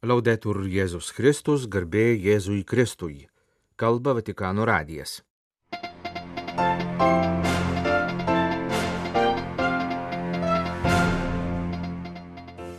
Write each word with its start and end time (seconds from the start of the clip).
Laudetur 0.00 0.62
Jėzus 0.64 1.10
Kristus, 1.12 1.66
garbė 1.68 2.14
Jėzui 2.16 2.62
Kristui. 2.64 3.26
Kalba 3.76 4.14
Vatikano 4.16 4.64
radijas. 4.64 5.18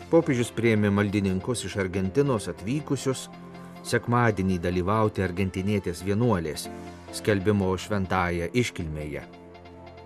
Popiežius 0.09 0.49
prieimė 0.49 0.89
maldininkus 0.89 1.61
iš 1.69 1.77
Argentinos 1.85 2.49
atvykusius 2.49 3.27
sekmadienį 3.85 4.57
dalyvauti 4.65 5.21
argentinietės 5.21 6.01
vienuolės 6.01 6.65
skelbimo 7.13 7.69
šventąją 7.77 8.49
iškilmėje. 8.49 9.27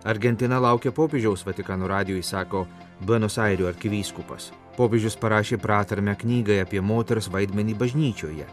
Argentina 0.03 0.59
laukia 0.59 0.91
popiežiaus 0.91 1.47
Vatikano 1.47 1.87
radijui, 1.87 2.27
sako 2.27 2.67
Buenos 2.99 3.39
Airių 3.39 3.71
arkivyskupas. 3.71 4.51
Popiežius 4.75 5.15
parašė 5.15 5.57
pratarmę 5.63 6.17
knygai 6.19 6.59
apie 6.59 6.81
moters 6.83 7.29
vaidmenį 7.31 7.77
bažnyčioje. 7.79 8.47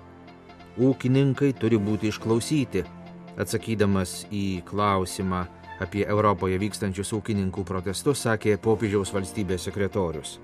Ūkininkai 0.79 1.51
turi 1.59 1.81
būti 1.83 2.13
išklausyti. 2.13 2.85
Atsakydamas 3.43 4.27
į 4.31 4.63
klausimą 4.69 5.43
apie 5.83 6.05
Europoje 6.07 6.61
vykstančius 6.63 7.11
ūkininkų 7.17 7.65
protestus, 7.67 8.23
sakė 8.23 8.55
popiežiaus 8.63 9.11
valstybės 9.15 9.67
sekretorius. 9.67 10.37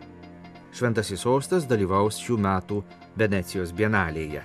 Šventasis 0.74 1.22
sostas 1.22 1.68
dalyvaus 1.68 2.18
šių 2.20 2.40
metų 2.42 2.82
Venecijos 3.18 3.70
bienalėje. 3.72 4.42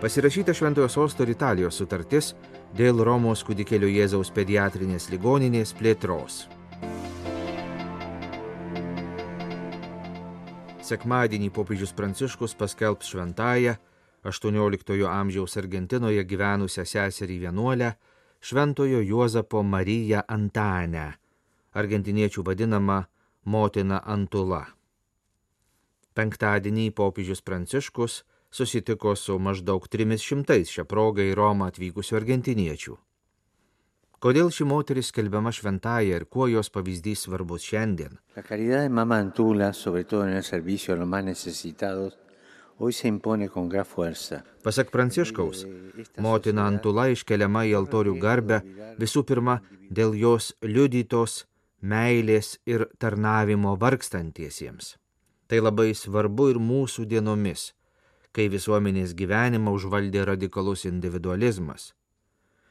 Pasirašyta 0.00 0.54
Šventojo 0.56 0.88
sosto 0.88 1.26
ir 1.26 1.34
Italijos 1.34 1.76
sutartis 1.76 2.32
dėl 2.78 3.02
Romos 3.04 3.42
kūdikėlio 3.44 3.90
Jėzaus 3.90 4.30
pediatrinės 4.32 5.10
ligoninės 5.10 5.74
plėtros. 5.76 6.46
Sekmadienį 10.90 11.52
popiežius 11.54 11.92
Pranciškus 11.94 12.56
paskelbs 12.58 13.12
šventąją 13.12 13.76
18 14.26 15.06
amžiaus 15.08 15.56
Argentinoje 15.56 16.24
gyvenusią 16.24 16.84
seserį 16.84 17.36
vienuolę 17.46 17.92
Šventojo 18.40 19.00
Juozapo 19.04 19.62
Mariją 19.62 20.22
Antanę, 20.26 21.06
argentiniečių 21.76 22.44
vadinama 22.44 23.04
motina 23.44 24.00
Antula. 24.04 24.64
Penktadienį 26.16 26.90
popiežius 26.96 27.44
Pranciškus 27.44 28.22
susitiko 28.50 29.14
su 29.16 29.38
maždaug 29.38 29.86
300 29.88 30.58
šią 30.72 30.88
progą 30.88 31.28
į 31.30 31.36
Romą 31.38 31.70
atvykusių 31.70 32.18
argentiniečių. 32.20 32.96
Kodėl 34.20 34.50
ši 34.52 34.66
moteris 34.68 35.08
skelbiama 35.08 35.48
šventąją 35.48 36.18
ir 36.18 36.24
kuo 36.28 36.44
jos 36.52 36.68
pavyzdys 36.68 37.22
svarbus 37.24 37.64
šiandien? 37.64 38.18
La 38.36 38.42
caridad 38.44 38.82
de 38.84 38.90
Mamá 38.92 39.16
Antula, 39.16 39.72
sobre 39.72 40.04
todo 40.04 40.26
en 40.26 40.34
el 40.36 40.42
servicio 40.44 40.92
a 40.92 40.96
los 40.98 41.08
más 41.08 41.24
necesitados, 41.24 42.18
hoy 42.76 42.92
se 42.92 43.08
impone 43.08 43.48
con 43.48 43.70
gran 43.70 43.86
fuerza. 43.86 44.44
Pasak 44.62 44.90
Pranciškaus, 44.90 45.64
motina 46.18 46.66
Antula 46.68 47.06
iškeliama 47.08 47.62
į 47.64 47.72
altorių 47.78 48.18
garbę 48.20 48.58
visų 49.00 49.22
pirma 49.24 49.54
dėl 49.88 50.12
jos 50.12 50.50
liudytos 50.60 51.46
meilės 51.80 52.58
ir 52.68 52.90
tarnavimo 53.00 53.72
vargstantiesiems. 53.80 54.98
Tai 55.48 55.62
labai 55.64 55.94
svarbu 55.96 56.50
ir 56.52 56.60
mūsų 56.60 57.06
dienomis, 57.08 57.70
kai 58.36 58.50
visuomenės 58.52 59.16
gyvenimą 59.16 59.72
užvaldė 59.80 60.28
radikalus 60.28 60.84
individualizmas. 60.84 61.94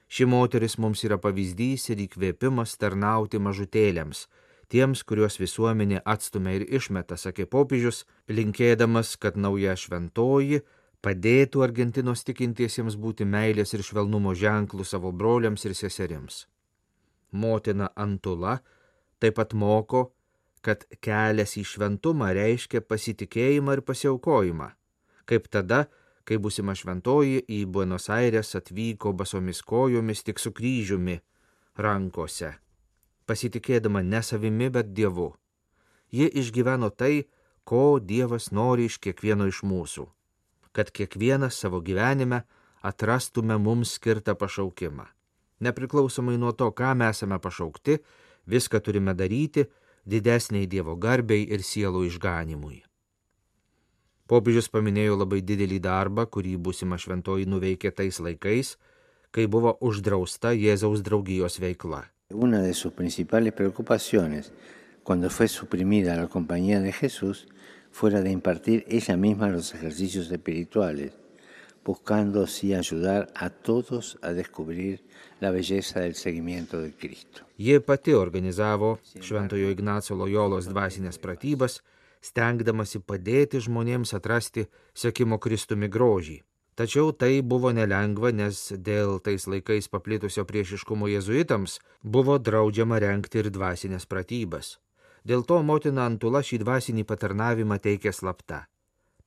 Ši 0.10 0.26
moteris 0.26 0.80
mums 0.82 1.04
yra 1.06 1.20
pavyzdys 1.22 1.92
ir 1.94 2.00
įkvėpimas 2.08 2.74
tarnauti 2.82 3.38
mažutėlėms, 3.38 4.24
tiems, 4.74 5.04
kuriuos 5.06 5.38
visuomenė 5.38 6.02
atstumia 6.02 6.56
ir 6.58 6.66
išmeta, 6.80 7.18
sakė 7.18 7.46
popiežius, 7.46 8.06
linkėdamas, 8.30 9.16
kad 9.22 9.38
nauja 9.38 9.76
šventoji 9.78 10.64
padėtų 11.06 11.62
Argentinos 11.64 12.26
tikintiesiems 12.26 12.98
būti 12.98 13.26
meilės 13.26 13.76
ir 13.78 13.86
švelnumo 13.86 14.34
ženklų 14.34 14.86
savo 14.86 15.14
broliams 15.14 15.66
ir 15.70 15.78
seserims. 15.78 16.48
Motina 17.32 17.92
Antula 17.96 18.58
taip 19.22 19.38
pat 19.38 19.54
moko, 19.54 20.10
kad 20.66 20.84
kelias 21.06 21.54
į 21.60 21.64
šventumą 21.70 22.34
reiškia 22.36 22.82
pasitikėjimą 22.82 23.78
ir 23.78 23.86
pasiaukojimą, 23.86 24.74
kaip 25.30 25.48
tada, 25.54 25.86
kai 26.30 26.38
busima 26.38 26.76
šventoji 26.78 27.42
į 27.50 27.64
Buenos 27.74 28.06
Aires 28.14 28.54
atvyko 28.58 29.16
basomis 29.18 29.64
kojomis 29.66 30.22
tik 30.28 30.38
su 30.38 30.52
kryžiumi 30.54 31.16
rankose, 31.82 32.52
pasitikėdama 33.26 34.04
ne 34.06 34.22
savimi, 34.22 34.68
bet 34.70 34.92
Dievu. 34.94 35.32
Ji 36.14 36.28
išgyveno 36.42 36.92
tai, 36.94 37.24
ko 37.66 37.98
Dievas 37.98 38.52
nori 38.54 38.86
iš 38.90 39.00
kiekvieno 39.02 39.48
iš 39.50 39.64
mūsų, 39.66 40.06
kad 40.72 40.92
kiekvienas 40.94 41.58
savo 41.58 41.82
gyvenime 41.82 42.44
atrastume 42.86 43.58
mums 43.58 43.96
skirtą 43.98 44.36
pašaukimą. 44.38 45.08
Nepriklausomai 45.66 46.38
nuo 46.38 46.54
to, 46.54 46.70
ką 46.70 46.94
mes 46.98 47.18
esame 47.18 47.40
pašaukti, 47.42 47.98
viską 48.46 48.84
turime 48.86 49.18
daryti 49.18 49.66
didesniai 50.06 50.70
Dievo 50.70 50.96
garbei 50.96 51.50
ir 51.50 51.66
sielų 51.66 52.06
išganimui. 52.12 52.89
Popiežius 54.30 54.68
paminėjo 54.70 55.16
labai 55.18 55.40
didelį 55.42 55.80
darbą, 55.82 56.28
kurį 56.30 56.52
būsima 56.62 57.00
šventoji 57.02 57.48
nuveikė 57.50 57.90
tais 57.98 58.20
laikais, 58.22 58.76
kai 59.34 59.48
buvo 59.50 59.74
uždrausta 59.82 60.52
Jėzaus 60.54 61.02
draugijos 61.02 61.58
veikla. 61.58 62.04
Una 62.30 62.62
de 62.62 62.76
sus 62.78 62.94
principales 62.94 63.54
preocupaciones 63.54 64.52
cuando 65.04 65.32
fue 65.32 65.48
suprimida 65.48 66.16
la 66.16 66.28
compañía 66.28 66.80
de 66.80 66.92
Jesús 66.92 67.48
fuera 67.92 68.22
de 68.22 68.30
impartir 68.30 68.86
ella 68.88 69.18
misma 69.18 69.50
los 69.50 69.74
ejercicios 69.74 70.30
espirituales, 70.30 71.14
buscando 71.84 72.44
así 72.44 72.76
ayudar 72.76 73.32
a 73.34 73.50
todos 73.50 74.20
a 74.22 74.34
descubrir 74.34 75.02
la 75.40 75.50
belleza 75.50 76.02
del 76.02 76.14
seguimiento 76.14 76.80
de 76.80 76.94
Cristo. 76.94 77.48
Jie 77.58 77.82
pati 77.82 78.14
organizavo 78.14 79.00
Šventojo 79.22 79.74
Ignaco 79.74 80.14
Lojolos 80.14 80.70
dvasinės 80.70 81.18
pratybas, 81.18 81.82
stengdamasi 82.22 83.00
padėti 83.00 83.62
žmonėms 83.64 84.14
atrasti 84.18 84.68
sekimo 84.94 85.40
Kristumi 85.40 85.88
grožį. 85.88 86.40
Tačiau 86.80 87.12
tai 87.12 87.42
buvo 87.44 87.74
nelengva, 87.76 88.32
nes 88.32 88.58
dėl 88.72 89.18
tais 89.20 89.44
laikais 89.52 89.90
paplitusio 89.92 90.46
priešiškumo 90.48 91.10
jezuitams 91.12 91.80
buvo 92.04 92.38
draudžiama 92.40 93.02
renkti 93.04 93.42
ir 93.42 93.50
dvasinės 93.52 94.08
pratybas. 94.08 94.78
Dėl 95.28 95.44
to 95.44 95.60
motina 95.60 96.06
Antula 96.08 96.40
šį 96.40 96.62
dvasinį 96.64 97.04
patarnavimą 97.04 97.78
teikė 97.84 98.14
slapta. 98.16 98.62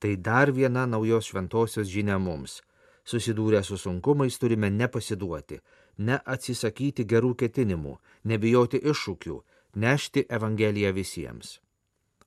Tai 0.01 0.17
dar 0.17 0.51
viena 0.51 0.87
naujos 0.89 1.29
šventosios 1.29 1.93
žinia 1.93 2.17
mums. 2.19 2.63
Susidūrę 3.05 3.61
su 3.67 3.77
sunkumais 3.77 4.39
turime 4.39 4.71
nepasiduoti, 4.71 5.61
neatsisakyti 5.99 7.05
gerų 7.05 7.35
ketinimų, 7.43 7.99
nebijoti 8.25 8.81
iššūkių, 8.81 9.37
nešti 9.77 10.25
Evangeliją 10.39 10.95
visiems. 10.97 11.59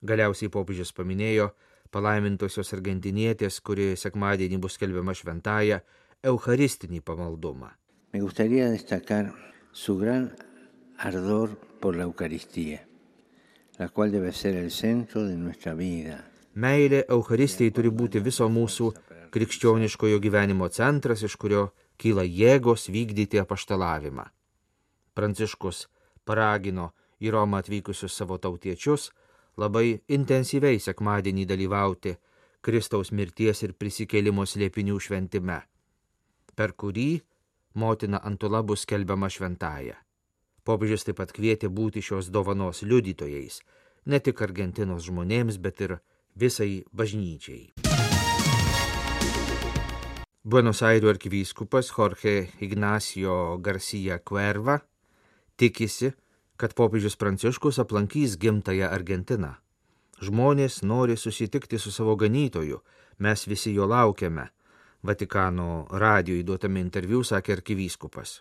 Galiausiai 0.02 0.52
popiežius 0.52 0.92
paminėjo 0.96 1.52
palaimintosios 1.96 2.74
argentinietės, 2.76 3.62
kuri 3.62 3.94
sekmadienį 4.00 4.60
bus 4.60 4.76
skelbiama 4.80 5.16
šventąją, 5.16 5.80
eucharistinį 6.24 7.02
pamaldumą. 7.06 7.72
Me 8.14 8.20
gustaría 8.20 8.70
destacar 8.72 9.32
su 9.72 9.98
gran 9.98 10.32
ardor 10.98 11.58
por 11.80 11.96
la 11.96 12.04
Eucaristía, 12.04 12.80
la 13.78 13.90
cual 13.90 14.12
debe 14.12 14.32
ser 14.32 14.56
el 14.56 14.72
centro 14.72 15.24
de 15.24 15.36
nuestra 15.36 15.74
vida. 15.74 16.24
Meilė 16.56 17.04
Eucharistijai 17.12 17.74
turi 17.76 17.92
būti 17.92 18.22
viso 18.24 18.48
mūsų 18.48 18.94
krikščioniškojo 19.36 20.22
gyvenimo 20.24 20.70
centras, 20.72 21.24
iš 21.28 21.36
kurio 21.36 21.66
kyla 22.00 22.24
jėgos 22.24 22.88
vykdyti 22.88 23.42
apaštalavimą. 23.42 24.24
Pranciškus 25.16 25.88
paragino 26.24 26.94
į 27.20 27.34
Romą 27.36 27.60
atvykusius 27.60 28.16
savo 28.16 28.38
tautiečius 28.40 29.10
labai 29.58 30.00
intensyviai 30.08 30.80
sekmadienį 30.80 31.46
dalyvauti 31.50 32.16
Kristaus 32.66 33.12
mirties 33.12 33.62
ir 33.64 33.76
prisikėlimo 33.78 34.46
slėpinių 34.50 34.98
šventime, 35.00 35.60
per 36.56 36.74
kurį 36.74 37.22
motina 37.76 38.22
Antula 38.24 38.64
bus 38.64 38.86
skelbiama 38.88 39.30
šventąją. 39.30 39.96
Popiežius 40.66 41.06
taip 41.06 41.20
pat 41.22 41.34
kvietė 41.36 41.70
būti 41.70 42.02
šios 42.02 42.32
dovanos 42.34 42.82
liudytojais, 42.82 43.60
ne 44.10 44.20
tik 44.20 44.42
Argentinos 44.42 45.06
žmonėms, 45.06 45.60
bet 45.62 45.82
ir 45.86 46.00
visai 46.34 46.84
bažnyčiai. 46.92 47.76
Buenos 50.46 50.82
Airių 50.86 51.10
arkivyskupas 51.10 51.88
Jorge 51.90 52.50
Ignacio 52.62 53.58
Garcia 53.62 54.20
Cuerva 54.22 54.80
tikisi, 55.58 56.12
kad 56.58 56.74
popiežius 56.74 57.16
Pranciškus 57.20 57.80
aplankys 57.84 58.38
gimtają 58.40 58.90
Argentiną. 58.90 59.56
Žmonės 60.24 60.82
nori 60.84 61.18
susitikti 61.20 61.80
su 61.80 61.92
savo 61.92 62.16
ganytoju, 62.16 62.80
mes 63.20 63.48
visi 63.48 63.74
jo 63.76 63.88
laukiame, 63.88 64.50
Vatikano 65.06 65.86
radijo 65.92 66.40
įduotame 66.42 66.82
interviu 66.82 67.22
sakė 67.24 67.60
arkivyskupas. 67.60 68.40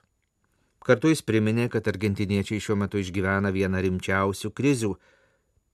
Kartu 0.84 1.10
jis 1.10 1.20
priminė, 1.20 1.66
kad 1.72 1.84
argentiniečiai 1.90 2.60
šiuo 2.60 2.76
metu 2.80 3.00
išgyvena 3.00 3.50
vieną 3.52 3.82
rimčiausių 3.84 4.50
krizių 4.56 4.94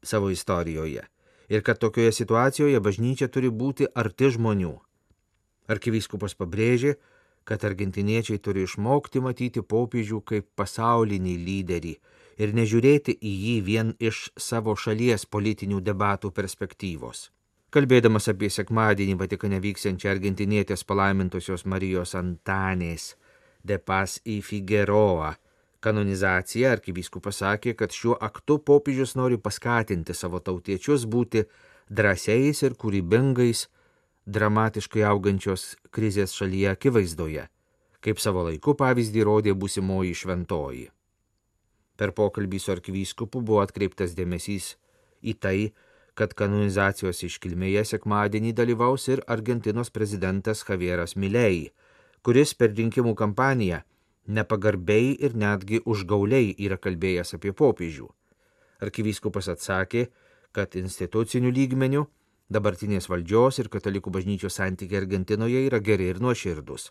savo 0.02 0.30
istorijoje 0.34 1.04
ir 1.50 1.62
kad 1.66 1.78
tokioje 1.82 2.12
situacijoje 2.14 2.80
bažnyčia 2.80 3.28
turi 3.28 3.50
būti 3.50 3.86
arti 4.02 4.30
žmonių. 4.34 4.72
Arkivyskupas 5.70 6.34
pabrėžė, 6.38 6.96
kad 7.44 7.64
argentiniečiai 7.66 8.38
turi 8.38 8.66
išmokti 8.66 9.22
matyti 9.22 9.62
popiežių 9.62 10.20
kaip 10.26 10.46
pasaulinį 10.58 11.36
lyderį 11.46 11.94
ir 12.38 12.54
nežiūrėti 12.54 13.16
į 13.16 13.34
jį 13.44 13.58
vien 13.66 13.92
iš 13.98 14.28
savo 14.38 14.76
šalies 14.76 15.26
politinių 15.26 15.80
debatų 15.84 16.30
perspektyvos. 16.36 17.28
Kalbėdamas 17.70 18.26
apie 18.32 18.48
sekmadienį 18.50 19.14
Vatikane 19.18 19.60
vyksiančią 19.62 20.10
argentinietės 20.10 20.82
palaimintosios 20.82 21.62
Marijos 21.70 22.16
Antanės 22.18 23.14
de 23.62 23.78
Pas 23.78 24.16
į 24.26 24.40
Figueroa 24.42 25.36
kanonizaciją, 25.80 26.74
arkivyskupas 26.74 27.40
sakė, 27.44 27.76
kad 27.78 27.94
šiuo 27.94 28.16
aktu 28.20 28.58
popiežius 28.66 29.14
nori 29.16 29.38
paskatinti 29.38 30.16
savo 30.18 30.40
tautiečius 30.44 31.06
būti 31.06 31.44
drąsiais 31.88 32.62
ir 32.66 32.76
kūrybingais 32.80 33.68
dramatiškai 34.26 35.06
augančios 35.06 35.74
krizės 35.94 36.34
šalyje 36.36 36.74
akivaizdoje, 36.74 37.46
kaip 38.04 38.20
savo 38.22 38.44
laiku 38.48 38.74
pavyzdį 38.78 39.26
rodė 39.26 39.54
būsimoji 39.54 40.16
šventoji. 40.24 40.88
Per 42.00 42.14
pokalbį 42.16 42.58
su 42.64 42.72
arkivyskupu 42.72 43.42
buvo 43.44 43.60
atkreiptas 43.60 44.14
dėmesys 44.16 44.72
į 45.20 45.34
tai, 45.36 45.58
kad 46.16 46.32
kanonizacijos 46.36 47.20
iškilmėje 47.28 47.84
sekmadienį 47.92 48.54
dalyvaus 48.56 49.06
ir 49.12 49.20
Argentinos 49.28 49.92
prezidentas 49.92 50.64
Javieras 50.68 51.16
Milei, 51.16 51.68
kuris 52.24 52.54
per 52.56 52.72
rinkimų 52.76 53.12
kampaniją 53.20 53.82
nepagarbiai 54.38 55.12
ir 55.26 55.36
netgi 55.36 55.82
užgauliai 55.84 56.54
yra 56.56 56.80
kalbėjęs 56.80 57.36
apie 57.36 57.52
popiežių. 57.56 58.08
Arkivyskupas 58.80 59.50
atsakė, 59.52 60.08
kad 60.56 60.76
institucinių 60.76 61.52
lygmenių 61.56 62.06
dabartinės 62.50 63.08
valdžios 63.12 63.60
ir 63.62 63.68
katalikų 63.72 64.12
bažnyčios 64.16 64.56
santykiai 64.58 65.02
Argentinoje 65.04 65.66
yra 65.68 65.80
geri 65.84 66.08
ir 66.10 66.20
nuoširdus. 66.24 66.90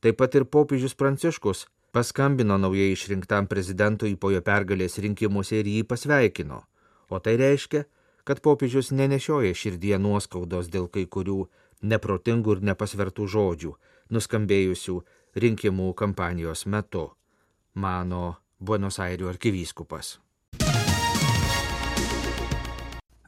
Taip 0.00 0.18
pat 0.20 0.34
ir 0.34 0.46
popiežius 0.48 0.96
Pranciškus 0.96 1.66
paskambino 1.92 2.58
naujai 2.58 2.92
išrinktam 2.92 3.46
prezidentui 3.50 4.16
po 4.16 4.30
jo 4.30 4.42
pergalės 4.46 4.98
rinkimuose 5.02 5.60
ir 5.60 5.70
jį 5.70 5.82
pasveikino. 5.90 6.62
O 7.10 7.18
tai 7.18 7.36
reiškia, 7.40 7.84
kad 8.24 8.42
popiežius 8.44 8.92
nenešioja 8.94 9.54
širdie 9.56 9.96
nuoskaudos 9.98 10.70
dėl 10.70 10.86
kai 10.92 11.06
kurių 11.06 11.40
neprotingų 11.82 12.56
ir 12.56 12.64
nepasvertų 12.70 13.26
žodžių, 13.34 13.74
nuskambėjusių 14.14 14.96
rinkimų 15.42 15.92
kampanijos 15.98 16.66
metu, 16.66 17.10
mano 17.74 18.36
Buenos 18.60 19.00
Airių 19.00 19.30
arkivyskupas. 19.30 20.18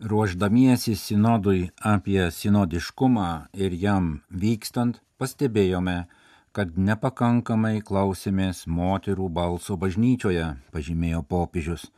Ruoždamiesi 0.02 0.96
sinodui 0.98 1.70
apie 1.78 2.26
sinodiškumą 2.34 3.28
ir 3.54 3.74
jam 3.78 4.16
vykstant, 4.28 4.98
pastebėjome, 5.18 6.08
kad 6.52 6.76
nepakankamai 6.76 7.80
klausėmės 7.80 8.66
moterų 8.66 9.28
balso 9.32 9.78
bažnyčioje, 9.80 10.50
pažymėjo 10.72 11.22
popiežius. 11.28 11.88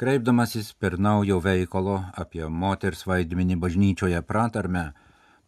Kreipdamasis 0.00 0.72
per 0.72 0.96
naujo 0.96 1.38
veikalo 1.44 2.00
apie 2.16 2.46
moters 2.48 3.04
vaidmenį 3.06 3.60
bažnyčioje 3.60 4.22
pratarme, 4.24 4.90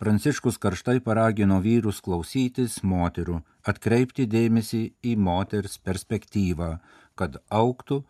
Pranciškus 0.02 0.56
karštai 0.58 0.98
paragino 1.06 1.60
vyrus 1.62 2.00
klausytis 2.02 2.80
moterų, 2.82 3.36
atkreipti 3.70 4.24
dėmesį 4.26 4.80
į 5.06 5.12
moters 5.14 5.76
perspektyvą, 5.78 6.70
kad 7.14 7.36
auktų 7.46 8.00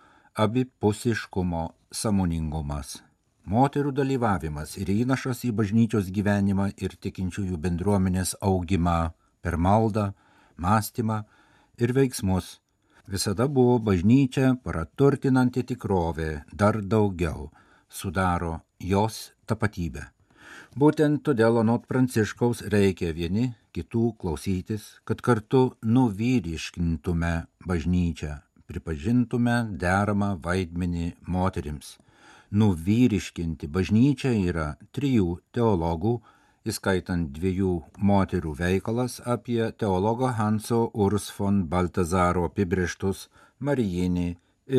abipusiškumo 0.44 1.66
samoningumas. 1.92 3.02
Moterų 3.44 3.92
dalyvavimas 3.98 4.78
ir 4.80 4.88
įnašas 4.94 5.44
į 5.44 5.52
bažnyčios 5.58 6.08
gyvenimą 6.16 6.70
ir 6.80 6.96
tikinčiųjų 6.96 7.60
bendruomenės 7.60 8.38
augimą 8.40 9.12
per 9.44 9.60
maldą, 9.60 10.14
mąstymą 10.56 11.22
ir 11.78 11.92
veiksmus 11.96 12.58
visada 13.08 13.48
buvo 13.48 13.78
bažnyčia 13.90 14.54
praturtinanti 14.64 15.64
tikrovė 15.72 16.30
dar 16.52 16.80
daugiau, 16.82 17.50
sudaro 17.88 18.60
jos 18.80 19.32
tapatybę. 19.46 20.06
Būtent 20.72 21.20
todėl 21.26 21.58
anot 21.60 21.84
Pranciškaus 21.88 22.62
reikia 22.72 23.12
vieni 23.12 23.50
kitų 23.76 24.14
klausytis, 24.20 24.86
kad 25.04 25.20
kartu 25.20 25.74
nuvyriškintume 25.84 27.32
bažnyčią, 27.68 28.38
pripažintume 28.68 29.56
deramą 29.82 30.36
vaidmenį 30.40 31.12
moterims. 31.28 31.98
Nuvyriškinti 32.52 33.68
bažnyčią 33.68 34.32
yra 34.48 34.68
trijų 34.96 35.40
teologų, 35.56 36.20
įskaitant 36.68 37.30
dviejų 37.34 37.72
moterų 37.98 38.52
veikalas 38.58 39.18
apie 39.34 39.60
teologo 39.78 40.30
Hanso 40.38 40.84
Urs 40.94 41.30
von 41.38 41.64
Baltazaro 41.72 42.44
apibrieštus 42.48 43.28
Marijinį 43.58 44.28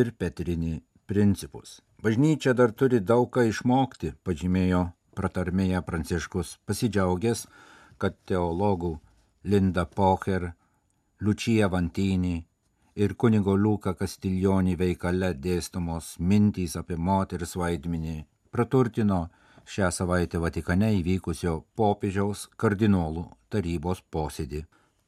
ir 0.00 0.12
Petrinį 0.18 0.78
principus. 1.06 1.80
Bažnyčia 2.04 2.54
dar 2.56 2.72
turi 2.72 3.00
daug 3.00 3.30
ką 3.32 3.46
išmokti, 3.48 4.14
pažymėjo 4.24 4.82
pratarmėje 5.16 5.80
Pranciškus 5.86 6.58
pasidžiaugęs, 6.68 7.46
kad 7.98 8.16
teologų 8.28 8.98
Linda 9.44 9.84
Pocher, 9.84 10.50
Lučija 11.20 11.68
Vantinį 11.72 12.34
ir 12.96 13.14
kunigo 13.14 13.54
Luka 13.56 13.94
Kastiljonį 13.98 14.76
veikale 14.80 15.32
dėstomos 15.46 16.14
mintys 16.18 16.76
apie 16.80 16.96
moters 16.96 17.54
vaidmenį 17.60 18.18
praturtino 18.54 19.28
šią 19.68 19.90
savaitę 19.92 20.40
Vatikane 20.42 20.92
įvykusio 21.00 21.60
popiežiaus 21.78 22.48
kardinolų 22.60 23.26
tarybos 23.52 24.02
posėdį. 24.14 24.64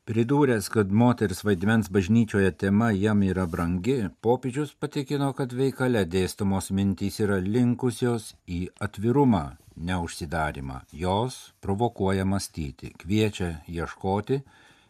Pridūręs, 0.06 0.68
kad 0.70 0.92
moters 0.94 1.40
vaidmens 1.42 1.88
bažnyčioje 1.90 2.52
tema 2.62 2.92
jam 2.94 3.24
yra 3.26 3.42
brangi, 3.50 3.96
popiežius 4.22 4.70
patikino, 4.78 5.32
kad 5.34 5.50
veikale 5.50 6.04
dėstomos 6.06 6.70
mintys 6.70 7.18
yra 7.24 7.40
linkusios 7.42 8.28
į 8.46 8.60
atvirumą, 8.86 9.56
neužsidarimą. 9.76 10.84
Jos 10.94 11.40
provokuoja 11.60 12.22
mąstyti, 12.24 12.92
kviečia 13.02 13.64
ieškoti 13.66 14.38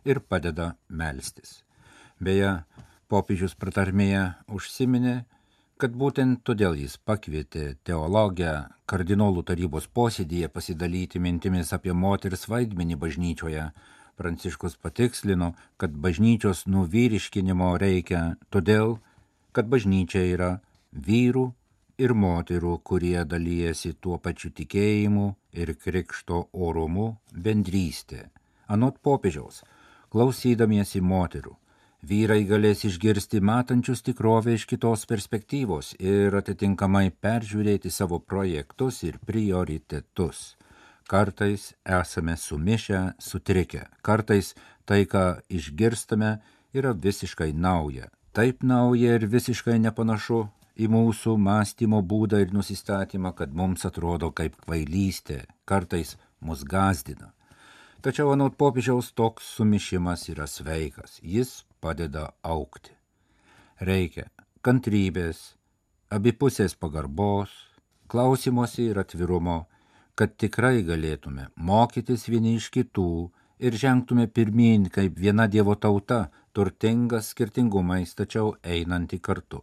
ir 0.05 0.21
padeda 0.21 0.75
melstis. 0.89 1.63
Beje, 2.21 2.53
popiežius 3.09 3.57
pratarmėje 3.57 4.27
užsiminė, 4.53 5.23
kad 5.77 5.93
būtent 5.93 6.41
todėl 6.49 6.77
jis 6.81 6.97
pakvietė 7.09 7.77
teologę 7.85 8.53
kardinolų 8.89 9.43
tarybos 9.51 9.89
posėdėje 9.99 10.49
pasidalyti 10.55 11.21
mintimis 11.21 11.73
apie 11.77 11.93
moters 11.93 12.49
vaidmenį 12.49 12.97
bažnyčioje, 13.03 13.69
Pranciškus 14.17 14.79
patikslino, 14.81 15.51
kad 15.77 15.93
bažnyčios 15.93 16.63
nuvyriškinimo 16.73 17.75
reikia 17.77 18.21
todėl, 18.49 18.97
kad 19.53 19.69
bažnyčia 19.69 20.23
yra 20.25 20.49
vyrų 21.09 21.51
ir 22.01 22.15
moterų, 22.17 22.79
kurie 22.81 23.19
dalyjasi 23.29 23.93
tuo 24.01 24.17
pačiu 24.17 24.55
tikėjimu 24.57 25.27
ir 25.53 25.75
krikšto 25.77 26.47
orumu 26.53 27.11
bendrystė. 27.33 28.31
Anot 28.73 28.97
popiežiaus, 29.05 29.61
klausydamiesi 30.09 31.05
moterų, 31.05 31.53
vyrai 32.07 32.45
galės 32.47 32.85
išgirsti 32.87 33.41
matančius 33.43 34.05
tikrovę 34.07 34.55
iš 34.55 34.67
kitos 34.71 35.07
perspektyvos 35.11 35.95
ir 35.99 36.35
atitinkamai 36.39 37.09
peržiūrėti 37.25 37.91
savo 37.91 38.21
projektus 38.21 39.03
ir 39.03 39.19
prioritetus. 39.27 40.55
Kartais 41.11 41.73
esame 41.99 42.37
sumišę, 42.39 43.01
sutrikę, 43.23 43.87
kartais 44.07 44.55
tai, 44.87 45.05
ką 45.07 45.41
išgirstame, 45.51 46.37
yra 46.75 46.93
visiškai 46.95 47.53
nauja. 47.55 48.11
Taip 48.35 48.63
nauja 48.63 49.17
ir 49.19 49.27
visiškai 49.31 49.79
nepanašu 49.83 50.45
į 50.77 50.91
mūsų 50.93 51.37
mąstymo 51.41 52.03
būdą 52.03 52.43
ir 52.45 52.53
nusistatymą, 52.55 53.33
kad 53.35 53.55
mums 53.55 53.87
atrodo 53.89 54.31
kaip 54.31 54.59
kvailystė, 54.63 55.47
kartais 55.65 56.17
mus 56.41 56.63
gazdina. 56.63 57.33
Tačiau 58.05 58.35
anot 58.35 58.55
popiežiaus 58.61 59.15
toks 59.17 59.47
sumišimas 59.57 60.29
yra 60.31 60.47
sveikas, 60.47 61.17
jis 61.23 61.65
padeda 61.87 62.31
aukti. 62.43 62.91
Reikia 63.87 64.27
kantrybės, 64.67 65.55
abipusės 66.11 66.75
pagarbos, 66.75 67.53
klausimosi 68.11 68.89
ir 68.91 68.99
atvirumo, 69.03 69.61
kad 70.19 70.35
tikrai 70.43 70.81
galėtume 70.87 71.51
mokytis 71.71 72.27
vieni 72.33 72.57
iš 72.59 72.71
kitų 72.75 73.11
ir 73.63 73.79
žengtume 73.79 74.27
pirmyn 74.27 74.89
kaip 74.91 75.21
viena 75.23 75.47
Dievo 75.47 75.77
tauta, 75.79 76.27
turtinga 76.57 77.21
skirtingumais, 77.23 78.15
tačiau 78.19 78.57
einanti 78.65 79.21
kartu. 79.21 79.63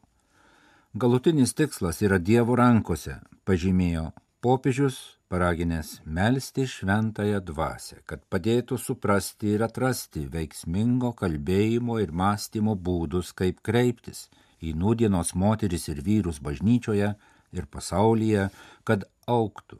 Galutinis 0.93 1.55
tikslas 1.57 2.03
yra 2.05 2.19
Dievo 2.21 2.55
rankose, 2.55 3.17
pažymėjo 3.49 4.11
popiežius, 4.43 4.97
paraginęs 5.31 6.01
melstį 6.03 6.65
šventąją 6.67 7.39
dvasę, 7.47 8.01
kad 8.09 8.23
padėtų 8.29 8.77
suprasti 8.77 9.53
ir 9.55 9.63
atrasti 9.65 10.25
veiksmingo 10.33 11.13
kalbėjimo 11.17 11.99
ir 12.03 12.11
mąstymo 12.11 12.75
būdus, 12.75 13.31
kaip 13.31 13.61
kreiptis 13.63 14.27
į 14.59 14.75
nūdienos 14.79 15.33
moteris 15.39 15.87
ir 15.91 16.03
vyrus 16.03 16.41
bažnyčioje 16.43 17.13
ir 17.53 17.65
pasaulyje, 17.71 18.49
kad 18.83 19.07
auktų 19.27 19.79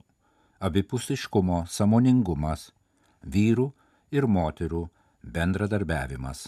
abipusiškumo 0.63 1.65
samoningumas, 1.67 2.69
vyrų 3.23 3.69
ir 4.15 4.27
moterų 4.31 4.85
bendradarbiavimas. 5.23 6.47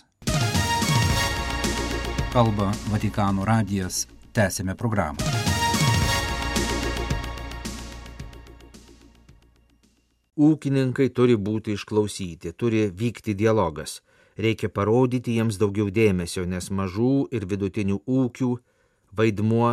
Kalba 2.36 2.72
Vatikano 2.92 3.48
radijas, 3.48 4.06
tęsėme 4.36 4.76
programą. 4.76 5.45
Ūkininkai 10.36 11.14
turi 11.16 11.38
būti 11.40 11.78
išklausyti, 11.78 12.52
turi 12.60 12.90
vykti 12.92 13.36
dialogas. 13.40 14.02
Reikia 14.36 14.68
parodyti 14.68 15.38
jiems 15.38 15.56
daugiau 15.56 15.88
dėmesio, 15.88 16.44
nes 16.44 16.68
mažų 16.68 17.30
ir 17.32 17.46
vidutinių 17.48 18.02
ūkių 18.04 18.50
vaidmuo 19.16 19.70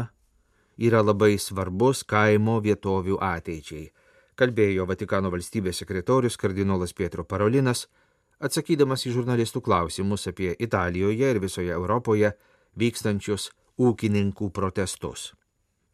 yra 0.78 1.02
labai 1.02 1.34
svarbus 1.38 2.04
kaimo 2.06 2.60
vietovių 2.62 3.18
ateičiai, 3.18 3.88
kalbėjo 4.38 4.86
Vatikano 4.86 5.32
valstybės 5.34 5.82
sekretorius 5.82 6.38
kardinolas 6.38 6.94
Pietro 6.94 7.24
Parolinas, 7.24 7.88
atsakydamas 8.38 9.02
į 9.06 9.16
žurnalistų 9.18 9.62
klausimus 9.66 10.28
apie 10.30 10.54
Italijoje 10.58 11.30
ir 11.30 11.42
visoje 11.42 11.74
Europoje 11.74 12.32
vykstančius 12.78 13.50
ūkininkų 13.78 14.50
protestus. 14.54 15.32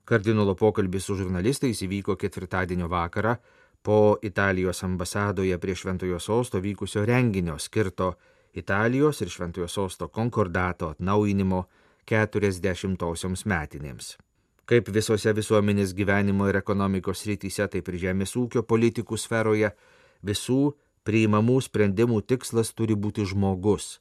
Kardinolo 0.04 0.54
pokalbis 0.56 1.04
su 1.08 1.16
žurnalistais 1.16 1.82
įvyko 1.84 2.16
ketvirtadienio 2.20 2.88
vakarą 2.88 3.36
po 3.82 4.18
Italijos 4.22 4.82
ambasadoje 4.84 5.58
prie 5.58 5.74
Šventojo 5.74 6.18
Sosto 6.20 6.60
vykusio 6.60 7.04
renginio 7.04 7.58
skirto 7.58 8.14
Italijos 8.52 9.20
ir 9.20 9.28
Šventojo 9.28 9.68
Sosto 9.68 10.08
konkordato 10.08 10.88
atnaujinimo 10.88 11.64
40-osioms 12.06 13.44
metinėms. 13.46 14.16
Kaip 14.68 14.90
visose 14.92 15.32
visuomenės 15.32 15.94
gyvenimo 15.96 16.48
ir 16.48 16.58
ekonomikos 16.60 17.24
rytise, 17.28 17.68
taip 17.68 17.88
ir 17.88 17.96
žemės 18.02 18.34
ūkio 18.36 18.64
politikų 18.68 19.16
sferoje, 19.16 19.70
visų 20.24 20.74
priimamų 21.08 21.60
sprendimų 21.64 22.20
tikslas 22.28 22.74
turi 22.76 22.96
būti 22.96 23.24
žmogus, 23.24 23.98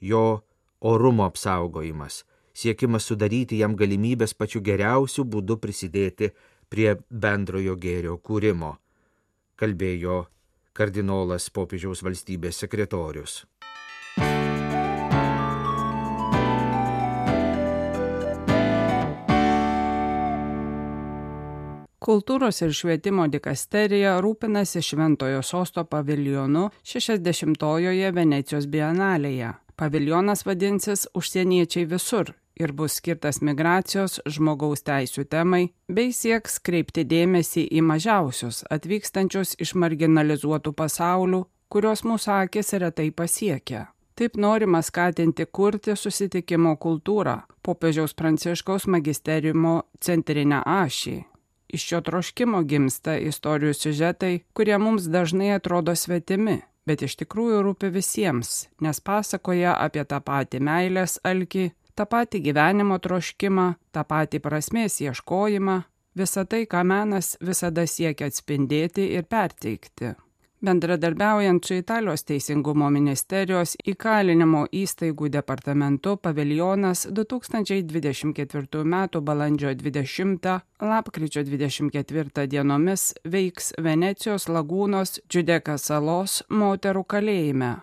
jo 0.00 0.40
orumo 0.80 1.26
apsaugojimas, 1.28 2.24
siekimas 2.56 3.08
sudaryti 3.10 3.60
jam 3.60 3.76
galimybės 3.76 4.32
pačiu 4.32 4.62
geriausiu 4.64 5.26
būdu 5.28 5.58
prisidėti 5.60 6.30
prie 6.72 6.94
bendrojo 7.10 7.76
gėrio 7.76 8.16
kūrimo 8.16 8.78
kalbėjo 9.60 10.24
kardinolas 10.72 11.50
popiežiaus 11.52 12.00
valstybės 12.06 12.62
sekretorius. 12.64 13.42
Kultūros 22.00 22.56
ir 22.64 22.72
švietimo 22.74 23.26
dikasterija 23.28 24.16
rūpinasi 24.24 24.80
Šventojo 24.82 25.42
sosto 25.44 25.84
paviljonu 25.84 26.70
60-ojoje 26.80 28.10
Venecijos 28.16 28.66
bienalėje. 28.72 29.52
Paviljonas 29.76 30.46
vadinsis 30.48 31.06
Užsieniečiai 31.14 31.84
visur 31.92 32.32
ir 32.60 32.72
bus 32.76 32.98
skirtas 33.00 33.40
migracijos 33.40 34.20
žmogaus 34.28 34.84
teisų 34.86 35.24
temai, 35.32 35.62
bei 35.88 36.12
sieks 36.12 36.58
kreipti 36.62 37.06
dėmesį 37.08 37.66
į 37.78 37.84
mažiausius 37.92 38.64
atvykstančius 38.70 39.56
iš 39.64 39.74
marginalizuotų 39.80 40.74
pasaulių, 40.76 41.46
kurios 41.72 42.04
mūsų 42.04 42.36
akis 42.44 42.74
retai 42.82 43.10
pasiekia. 43.10 43.88
Taip 44.20 44.36
norima 44.36 44.82
skatinti 44.84 45.46
kurti 45.46 45.94
susitikimo 45.96 46.74
kultūrą, 46.76 47.38
popiežiaus 47.64 48.12
pranciškaus 48.18 48.84
magisteriumo 48.90 49.78
centrinę 50.04 50.60
ašį. 50.66 51.14
Iš 51.70 51.86
šio 51.86 52.00
troškimo 52.04 52.60
gimsta 52.68 53.14
istorijų 53.16 53.76
siužetai, 53.78 54.34
kurie 54.52 54.76
mums 54.82 55.06
dažnai 55.08 55.54
atrodo 55.54 55.94
svetimi, 55.96 56.58
bet 56.84 57.04
iš 57.06 57.14
tikrųjų 57.22 57.62
rūpi 57.64 57.92
visiems, 57.94 58.66
nes 58.82 59.00
pasakoja 59.00 59.76
apie 59.78 60.04
tą 60.04 60.18
patį 60.26 60.60
meilės 60.66 61.16
alkį, 61.24 61.70
tą 62.00 62.06
patį 62.08 62.40
gyvenimo 62.48 62.96
troškimą, 63.04 63.66
tą 63.92 64.06
patį 64.08 64.40
prasmės 64.40 65.02
ieškojimą, 65.04 65.76
visą 66.16 66.46
tai, 66.48 66.64
ką 66.64 66.80
menas 66.88 67.34
visada 67.44 67.84
siekia 67.84 68.30
atspindėti 68.30 69.04
ir 69.18 69.28
perteikti. 69.28 70.14
Bendradarbiaujant 70.64 71.64
su 71.64 71.76
Italijos 71.80 72.24
teisingumo 72.28 72.90
ministerijos 72.92 73.78
įkalinimo 73.88 74.66
įstaigų 74.76 75.30
departamentu 75.32 76.18
paviljonas 76.20 77.06
2024 77.08 78.82
m. 78.84 78.96
balandžio 79.28 79.72
20 79.72 80.50
lapkričio 80.92 81.44
24 81.48 82.46
dienomis 82.46 83.14
veiks 83.24 83.72
Venecijos 83.80 84.48
lagūnos 84.52 85.22
Džiudeka 85.28 85.78
salos 85.80 86.42
moterų 86.48 87.04
kalėjime, 87.08 87.78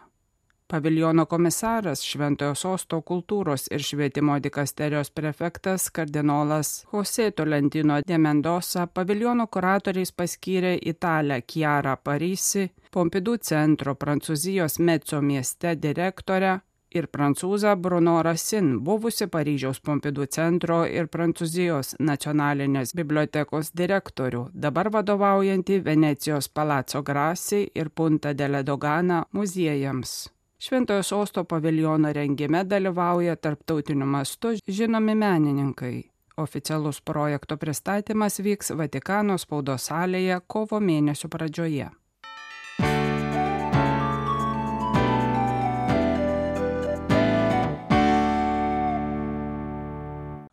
Paviljono 0.67 1.23
komisaras 1.25 2.01
Šventojo 2.03 2.55
sosto 2.59 2.97
kultūros 3.09 3.69
ir 3.71 3.83
švietimo 3.87 4.35
dikasterijos 4.43 5.13
prefektas 5.15 5.85
kardinolas 5.95 6.71
Jose 6.91 7.29
Tolentino 7.31 8.01
de 8.07 8.17
Mendoza 8.17 8.83
paviljono 8.87 9.47
kuratoriais 9.47 10.11
paskyrė 10.11 10.73
Italę 10.91 11.39
Chiara 11.47 11.95
Parisi, 11.95 12.67
Pompidou 12.91 13.37
centro 13.37 13.95
Prancūzijos 13.95 14.79
Mezzo 14.83 15.21
mieste 15.21 15.75
direktorę 15.87 16.59
ir 16.91 17.07
prancūzą 17.15 17.75
Bruno 17.79 18.19
Rasin, 18.23 18.77
buvusi 18.83 19.31
Paryžiaus 19.31 19.79
Pompidou 19.79 20.25
centro 20.25 20.83
ir 20.85 21.07
Prancūzijos 21.07 21.95
nacionalinės 21.99 22.95
bibliotekos 22.97 23.71
direktorių, 23.71 24.49
dabar 24.53 24.91
vadovaujantį 24.91 25.83
Venecijos 25.91 26.49
Palazzo 26.49 27.03
Grassi 27.03 27.69
ir 27.75 27.89
Punta 27.89 28.33
delle 28.33 28.63
Dogana 28.67 29.23
muziejams. 29.31 30.25
Šventojo 30.59 31.03
sosto 31.03 31.43
paviljono 31.43 32.13
rengime 32.13 32.63
dalyvauja 32.63 33.35
tarptautiniu 33.35 34.05
mastu 34.05 34.47
žinomi 34.67 35.15
menininkai. 35.15 36.03
Oficialus 36.37 37.01
projekto 37.01 37.57
pristatymas 37.57 38.39
vyks 38.39 38.71
Vatikano 38.73 39.37
spaudos 39.37 39.85
salėje 39.91 40.39
kovo 40.47 40.79
mėnesio 40.79 41.29
pradžioje. 41.29 41.89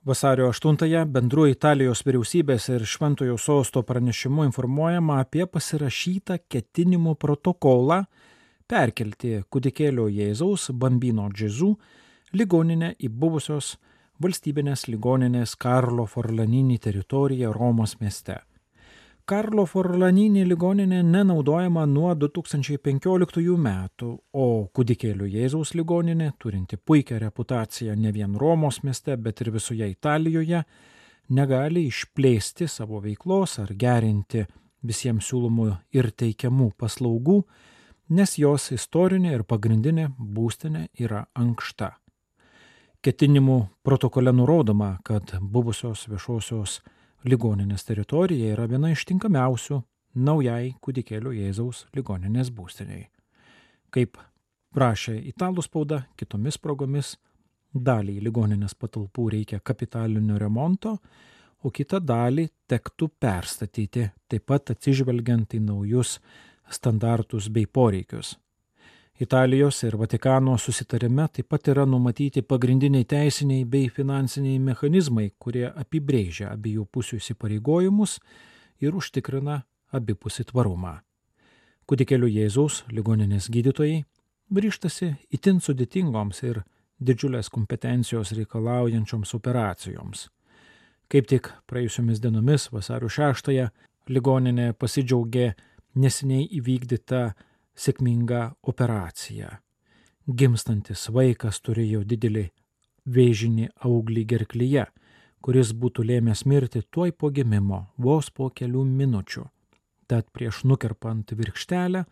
Vasario 0.04 0.50
8-ąją 0.52 1.06
bendru 1.08 1.46
Italijos 1.48 2.04
vyriausybės 2.04 2.68
ir 2.76 2.84
Šventojo 2.84 3.38
sosto 3.40 3.82
pranešimu 3.82 4.44
informuojama 4.50 5.22
apie 5.24 5.48
pasirašytą 5.48 6.42
ketinimų 6.52 7.16
protokolą 7.16 8.02
perkelti 8.70 9.42
kūdikėlio 9.52 10.08
Jėzaus 10.08 10.70
bambino 10.72 11.28
džiazų 11.32 11.74
ligoninę 12.34 12.94
į 12.98 13.10
buvusios 13.12 13.74
valstybinės 14.22 14.86
ligoninės 14.88 15.54
Karlo 15.60 16.06
Forlanini 16.06 16.78
teritoriją 16.78 17.52
Romos 17.52 17.98
mieste. 18.00 18.38
Karlo 19.24 19.64
Forlanini 19.64 20.42
ligoninė 20.44 20.98
nenaudojama 21.02 21.86
nuo 21.88 22.10
2015 22.12 23.54
metų, 23.56 24.08
o 24.36 24.48
kūdikėlių 24.76 25.28
Jėzaus 25.32 25.72
ligoninė, 25.78 26.34
turinti 26.38 26.76
puikią 26.76 27.22
reputaciją 27.22 27.94
ne 27.96 28.12
vien 28.12 28.36
Romos 28.36 28.82
mieste, 28.84 29.16
bet 29.16 29.40
ir 29.40 29.50
visoje 29.54 29.88
Italijoje, 29.88 30.60
negali 31.32 31.86
išplėsti 31.88 32.68
savo 32.68 33.00
veiklos 33.00 33.58
ar 33.64 33.72
gerinti 33.72 34.44
visiems 34.84 35.32
siūlomų 35.32 35.70
ir 35.96 36.10
teikiamų 36.12 36.74
paslaugų, 36.76 37.38
nes 38.08 38.38
jos 38.38 38.70
istorinė 38.74 39.34
ir 39.38 39.44
pagrindinė 39.48 40.10
būstinė 40.18 40.88
yra 41.00 41.24
ankšta. 41.34 41.94
Ketinimų 43.04 43.58
protokole 43.84 44.32
nurodoma, 44.32 44.98
kad 45.04 45.36
buvusios 45.40 46.06
viešosios 46.08 46.80
ligoninės 47.24 47.84
teritorija 47.84 48.52
yra 48.54 48.68
viena 48.68 48.92
iš 48.92 49.04
tinkamiausių 49.10 49.82
naujai 50.14 50.74
kūdikėlio 50.80 51.34
Jėzaus 51.34 51.84
ligoninės 51.96 52.50
būstiniai. 52.54 53.08
Kaip 53.90 54.16
prašė 54.74 55.18
italų 55.30 55.64
spauda, 55.64 56.04
kitomis 56.16 56.58
progomis 56.58 57.14
dalį 57.74 58.20
ligoninės 58.22 58.74
patalpų 58.78 59.28
reikia 59.34 59.60
kapitalinio 59.60 60.38
remonto, 60.38 60.96
o 61.64 61.70
kitą 61.70 62.00
dalį 62.00 62.48
tektų 62.68 63.08
perstatyti, 63.20 64.08
taip 64.28 64.44
pat 64.46 64.74
atsižvelgiant 64.74 65.56
į 65.56 65.62
naujus 65.64 66.18
standartus 66.70 67.50
bei 67.50 67.66
poreikius. 67.66 68.38
Italijos 69.20 69.82
ir 69.86 69.94
Vatikano 69.98 70.56
susitarime 70.58 71.28
taip 71.32 71.48
pat 71.48 71.68
yra 71.70 71.84
numatyti 71.86 72.42
pagrindiniai 72.42 73.04
teisiniai 73.04 73.64
bei 73.64 73.86
finansiniai 73.88 74.58
mechanizmai, 74.58 75.28
kurie 75.38 75.68
apibrėžia 75.70 76.50
abiejų 76.50 76.88
pusių 76.90 77.20
įsipareigojimus 77.20 78.18
ir 78.82 78.96
užtikrina 78.98 79.60
abipusį 79.94 80.48
tvarumą. 80.50 80.96
Kudikėlių 81.86 82.32
Jėzaus 82.40 82.82
ligoninės 82.90 83.46
gydytojai 83.54 84.02
ryštasi 84.50 85.12
itin 85.30 85.60
sudėtingoms 85.60 86.42
ir 86.48 86.62
didžiulės 86.98 87.50
kompetencijos 87.54 88.32
reikalaujančioms 88.34 89.34
operacijoms. 89.38 90.28
Kaip 91.06 91.28
tik 91.30 91.50
praėjusiomis 91.70 92.18
dienomis 92.18 92.70
vasario 92.72 93.10
6-ąją 93.12 93.68
ligoninė 94.08 94.72
pasidžiaugė 94.74 95.52
neseniai 95.94 96.46
įvykdyta 96.58 97.22
sėkminga 97.74 98.42
operacija. 98.62 99.58
Gimstantis 100.24 101.08
vaikas 101.12 101.60
turėjo 101.60 102.04
didelį 102.08 102.48
vėžinį 103.04 103.68
auglį 103.84 104.24
gerklyje, 104.24 104.86
kuris 105.44 105.74
būtų 105.76 106.06
lėmęs 106.08 106.46
mirti 106.48 106.80
tuoj 106.90 107.12
po 107.12 107.28
gimimo, 107.30 107.86
vos 107.98 108.30
po 108.30 108.48
kelių 108.48 108.84
minučių. 108.88 109.44
Tad 110.08 110.30
prieš 110.32 110.64
nukerpant 110.64 111.32
virkštelę 111.32 112.04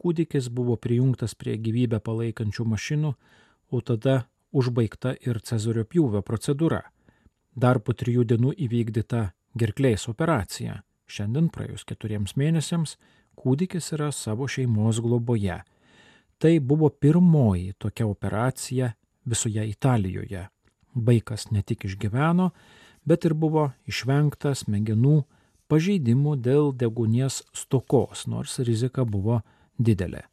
kūdikis 0.00 0.48
buvo 0.50 0.76
prijungtas 0.80 1.36
prie 1.36 1.56
gyvybę 1.60 2.00
palaikančių 2.02 2.66
mašinų, 2.72 3.12
o 3.70 3.80
tada 3.80 4.24
užbaigta 4.50 5.14
ir 5.26 5.40
cezario 5.46 5.84
pjūvio 5.84 6.24
procedūra. 6.26 6.82
Dar 7.54 7.80
po 7.84 7.94
trijų 7.94 8.24
dienų 8.32 8.54
įvykdyta 8.66 9.30
gerklės 9.58 10.08
operacija. 10.10 10.80
Šiandien 11.10 11.50
praėjus 11.50 11.84
keturiems 11.86 12.36
mėnesiams 12.38 12.96
kūdikis 13.40 13.92
yra 13.96 14.10
savo 14.12 14.48
šeimos 14.48 15.00
globoje. 15.02 15.60
Tai 16.40 16.54
buvo 16.60 16.88
pirmoji 16.88 17.74
tokia 17.78 18.06
operacija 18.06 18.92
visoje 19.24 19.66
Italijoje. 19.68 20.46
Vaikas 20.94 21.50
ne 21.50 21.62
tik 21.62 21.84
išgyveno, 21.84 22.50
bet 23.04 23.24
ir 23.24 23.34
buvo 23.34 23.70
išvengtas 23.88 24.64
smegenų 24.64 25.22
pažeidimų 25.70 26.34
dėl 26.42 26.72
degunies 26.74 27.42
stokos, 27.54 28.26
nors 28.26 28.58
rizika 28.66 29.04
buvo 29.04 29.40
didelė. 29.78 30.24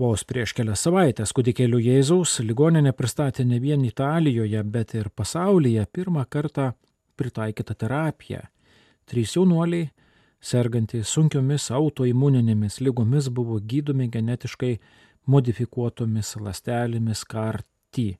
Vos 0.00 0.24
prieš 0.24 0.54
kelias 0.56 0.82
savaitės 0.86 1.34
kūdikėlių 1.36 1.78
Jėzaus 1.84 2.38
ligoninė 2.42 2.94
pristatė 2.96 3.44
ne 3.44 3.58
vien 3.60 3.84
Italijoje, 3.84 4.62
bet 4.64 4.94
ir 4.96 5.10
pasaulyje 5.14 5.84
pirmą 5.92 6.24
kartą 6.32 6.72
pritaikytą 7.20 7.76
terapiją. 7.76 8.40
Trys 9.06 9.36
jaunuoliai, 9.36 9.90
sergantys 10.42 11.08
sunkiomis 11.14 11.70
autoimuninėmis 11.70 12.80
lygomis, 12.82 13.30
buvo 13.30 13.60
gydomi 13.60 14.08
genetiškai 14.10 14.74
modifikuotomis 15.30 16.34
lastelėmis 16.42 17.24
karti, 17.30 18.16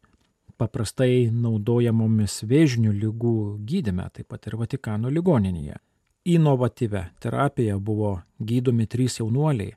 paprastai 0.57 1.31
naudojamomis 1.35 2.43
vėžinių 2.47 2.93
lygų 3.03 3.37
gydime, 3.67 4.07
taip 4.15 4.31
pat 4.31 4.47
ir 4.47 4.57
Vatikano 4.61 5.11
ligoninėje. 5.11 5.81
Inovatyvę 6.25 7.09
terapiją 7.19 7.81
buvo 7.83 8.21
gydomi 8.39 8.87
trys 8.87 9.19
jaunuoliai 9.19 9.75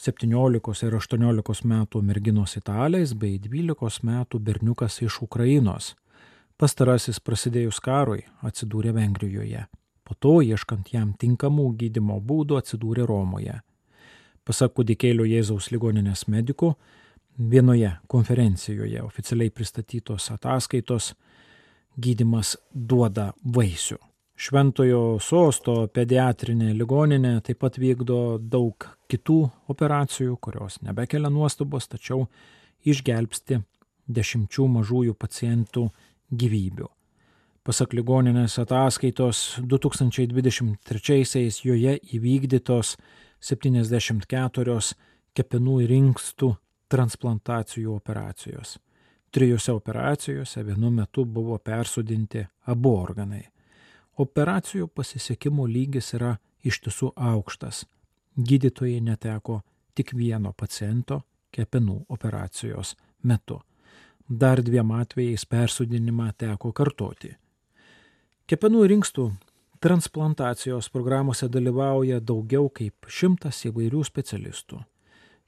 17 0.00 0.86
ir 0.88 0.96
18 0.98 1.68
metų 1.70 2.00
merginos 2.02 2.56
italais 2.56 3.12
bei 3.14 3.36
12 3.38 4.00
metų 4.02 4.40
berniukas 4.40 5.02
iš 5.04 5.20
Ukrainos. 5.22 5.92
Pastarasis 6.58 7.20
prasidėjus 7.20 7.78
karui 7.84 8.24
atsidūrė 8.42 8.94
Vengrijoje. 8.96 9.66
Po 10.04 10.14
to, 10.14 10.40
ieškant 10.44 10.92
jam 10.92 11.14
tinkamų 11.16 11.70
gydimo 11.80 12.18
būdų, 12.20 12.58
atsidūrė 12.60 13.06
Romoje. 13.08 13.60
Pasak 14.44 14.74
kūdikėlio 14.76 15.24
Jėzaus 15.24 15.70
ligoninės 15.72 16.26
medikų, 16.28 16.74
vienoje 17.38 17.94
konferencijoje 18.12 19.02
oficialiai 19.02 19.50
pristatytos 19.50 20.28
ataskaitos 20.34 21.14
gydimas 21.96 22.56
duoda 22.74 23.32
vaisių. 23.44 23.96
Šventojo 24.34 25.20
sosto 25.22 25.84
pediatrinė 25.94 26.72
ligoninė 26.74 27.36
taip 27.46 27.60
pat 27.62 27.78
vykdo 27.78 28.38
daug 28.38 28.88
kitų 29.10 29.38
operacijų, 29.70 30.34
kurios 30.42 30.80
nebekelia 30.82 31.30
nuostabos, 31.30 31.86
tačiau 31.88 32.26
išgelbsti 32.84 33.60
dešimčių 34.10 34.66
mažųjų 34.74 35.14
pacientų 35.14 35.86
gyvybių. 36.34 36.90
Pasak 37.64 37.94
ligoninės 37.96 38.58
ataskaitos 38.60 39.60
2023-aisiais 39.64 41.62
joje 41.64 41.94
įvykdytos 42.16 42.96
74 43.40 44.76
kepenų 45.34 45.78
ir 45.86 45.94
inkstų 45.96 46.50
transplantacijų 46.92 47.96
operacijos. 47.96 48.76
Trijose 49.32 49.72
operacijose 49.72 50.62
vienu 50.62 50.92
metu 50.92 51.24
buvo 51.24 51.58
persudinti 51.58 52.44
abu 52.68 52.92
organai 53.00 53.42
operacijų 54.16 54.88
pasisekimo 54.88 55.66
lygis 55.66 56.14
yra 56.14 56.36
iš 56.62 56.80
tiesų 56.86 57.12
aukštas. 57.16 57.84
Gydytojai 58.34 59.00
neteko 59.00 59.60
tik 59.94 60.14
vieno 60.14 60.52
paciento 60.52 61.22
kepenų 61.54 62.04
operacijos 62.08 62.94
metu. 63.22 63.60
Dar 64.28 64.62
dviem 64.62 64.90
atvejais 64.96 65.44
persudinimą 65.46 66.32
teko 66.38 66.72
kartoti. 66.72 67.34
Kepenų 68.44 68.82
rinkstų 68.90 69.22
transplantacijos 69.80 70.90
programuose 70.92 71.46
dalyvauja 71.48 72.18
daugiau 72.20 72.66
kaip 72.68 73.06
šimtas 73.08 73.62
įvairių 73.70 74.02
specialistų. 74.04 74.82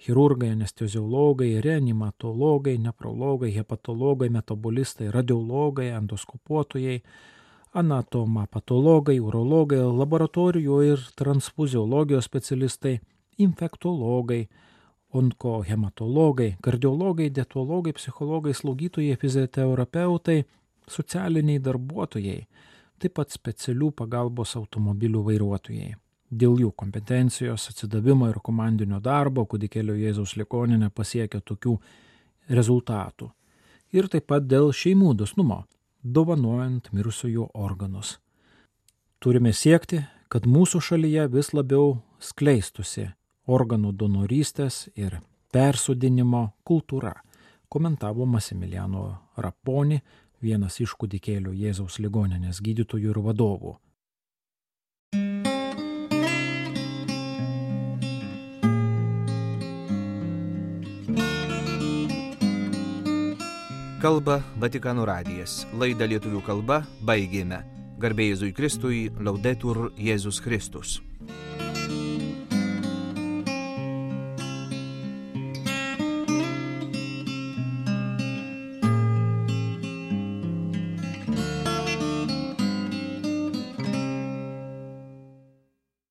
Chirurgai, 0.00 0.54
anesteziologai, 0.54 1.50
reanimatologai, 1.60 2.78
neprologai, 2.80 3.50
hepatologai, 3.52 4.30
metabolistai, 4.32 5.10
radiologai, 5.12 5.90
endoskopuotojai, 5.98 7.02
anatomapatologai, 7.76 9.18
urologai, 9.20 9.82
laboratorijų 10.00 10.78
ir 10.86 11.04
transfuziologijos 11.20 12.24
specialistai, 12.30 12.94
infektologai, 13.36 14.46
onkohematologai, 15.12 16.54
kardiologai, 16.64 17.28
dietologai, 17.28 17.92
psichologai, 18.00 18.56
slaugytojai, 18.56 19.20
fizioterapeutai, 19.20 20.38
socialiniai 20.88 21.60
darbuotojai, 21.60 22.40
taip 23.00 23.16
pat 23.18 23.32
specialių 23.34 23.92
pagalbos 23.96 24.56
automobilių 24.58 25.22
vairuotojai. 25.26 25.94
Dėl 26.26 26.58
jų 26.58 26.72
kompetencijos, 26.74 27.68
atsidavimo 27.70 28.28
ir 28.32 28.40
komandinio 28.42 28.98
darbo 29.00 29.44
kūdikėlio 29.46 29.94
Jėzaus 29.94 30.34
ligoninė 30.36 30.90
pasiekia 30.90 31.40
tokių 31.40 31.76
rezultatų. 32.50 33.30
Ir 33.94 34.08
taip 34.10 34.26
pat 34.26 34.48
dėl 34.50 34.72
šeimų 34.74 35.14
dosnumo 35.14 35.62
dovanojant 36.02 36.90
mirusiųjų 36.92 37.50
organus. 37.54 38.16
Turime 39.22 39.52
siekti, 39.52 40.02
kad 40.28 40.46
mūsų 40.46 40.82
šalyje 40.82 41.28
vis 41.32 41.52
labiau 41.54 42.00
skleistusi 42.18 43.08
organų 43.46 43.92
donorystės 43.94 44.86
ir 44.98 45.20
persodinimo 45.54 46.50
kultūra, 46.66 47.14
komentavo 47.68 48.26
Masimiliano 48.26 49.06
Raponi, 49.38 50.00
vienas 50.42 50.80
iš 50.80 50.94
kūdikėlių 51.00 51.54
Jėzaus 51.56 51.98
ligoninės 52.02 52.62
gydytojų 52.64 53.12
ir 53.14 53.20
vadovų. 53.24 53.76
Kalba 64.06 64.42
Vatikano 64.60 65.06
radijas. 65.08 65.64
Laidą 65.74 66.06
lietuvių 66.06 66.44
kalba 66.46 66.82
baigėme. 67.02 67.62
Garbėjai 67.98 68.34
Jėzui 68.34 68.52
Kristui, 68.54 68.98
laudetur 69.18 69.88
Jėzus 69.96 70.38
Kristus. 70.44 71.00